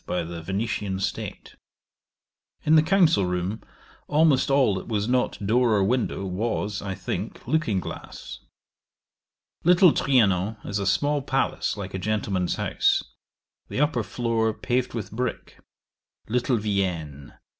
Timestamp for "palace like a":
11.21-11.99